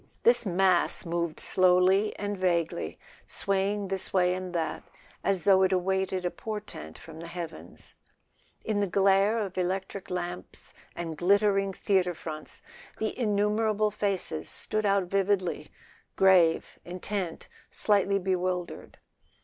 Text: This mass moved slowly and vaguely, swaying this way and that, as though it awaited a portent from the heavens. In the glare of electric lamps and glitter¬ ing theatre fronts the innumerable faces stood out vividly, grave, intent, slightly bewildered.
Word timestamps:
This 0.23 0.47
mass 0.47 1.05
moved 1.05 1.39
slowly 1.39 2.17
and 2.17 2.35
vaguely, 2.35 2.97
swaying 3.27 3.89
this 3.89 4.11
way 4.11 4.33
and 4.33 4.51
that, 4.55 4.81
as 5.23 5.43
though 5.43 5.61
it 5.61 5.71
awaited 5.71 6.25
a 6.25 6.31
portent 6.31 6.97
from 6.97 7.19
the 7.19 7.27
heavens. 7.27 7.93
In 8.65 8.79
the 8.79 8.87
glare 8.87 9.37
of 9.37 9.59
electric 9.59 10.09
lamps 10.09 10.73
and 10.95 11.15
glitter¬ 11.19 11.61
ing 11.61 11.73
theatre 11.73 12.15
fronts 12.15 12.63
the 12.97 13.15
innumerable 13.15 13.91
faces 13.91 14.49
stood 14.49 14.87
out 14.87 15.03
vividly, 15.03 15.69
grave, 16.15 16.79
intent, 16.83 17.47
slightly 17.69 18.17
bewildered. 18.17 18.97